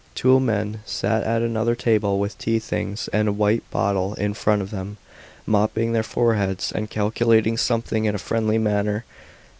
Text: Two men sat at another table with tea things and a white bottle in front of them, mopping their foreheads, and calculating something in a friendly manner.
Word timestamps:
Two 0.15 0.39
men 0.39 0.81
sat 0.83 1.21
at 1.25 1.43
another 1.43 1.75
table 1.75 2.19
with 2.19 2.35
tea 2.39 2.57
things 2.57 3.07
and 3.13 3.27
a 3.27 3.31
white 3.31 3.61
bottle 3.69 4.15
in 4.15 4.33
front 4.33 4.63
of 4.63 4.71
them, 4.71 4.97
mopping 5.45 5.91
their 5.93 6.01
foreheads, 6.01 6.71
and 6.71 6.89
calculating 6.89 7.55
something 7.55 8.05
in 8.05 8.15
a 8.15 8.17
friendly 8.17 8.57
manner. 8.57 9.05